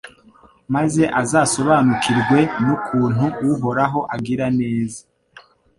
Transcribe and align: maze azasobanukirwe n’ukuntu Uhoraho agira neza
maze 0.75 1.03
azasobanukirwe 1.21 2.39
n’ukuntu 2.63 3.25
Uhoraho 3.53 3.99
agira 4.15 4.45
neza 4.59 5.01